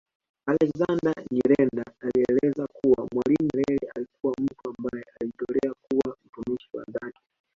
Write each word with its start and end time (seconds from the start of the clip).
Alexander 0.47 1.23
Nyirenda 1.31 1.83
alieleza 2.01 2.67
kuwa 2.73 3.07
Mwalimu 3.13 3.49
Nyerere 3.55 3.91
alikuwa 3.95 4.33
mtu 4.41 4.69
ambaye 4.77 5.03
alijitolea 5.21 5.73
kuwa 5.81 6.17
mtumishi 6.25 6.69
wa 6.73 6.83
dhati 6.83 7.19